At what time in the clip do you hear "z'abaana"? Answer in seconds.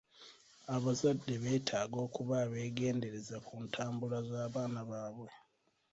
4.29-4.81